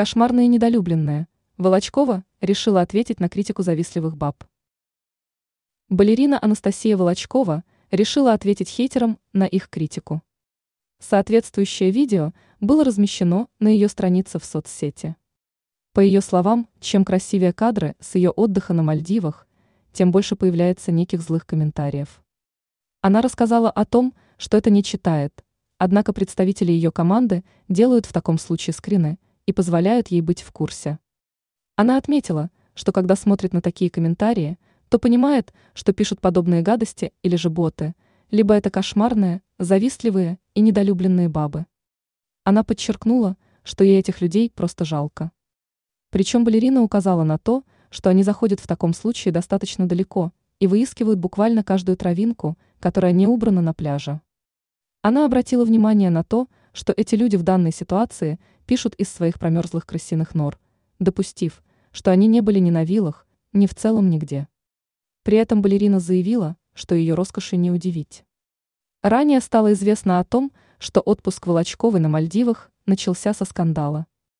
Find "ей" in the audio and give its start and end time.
30.08-30.20, 43.82-43.98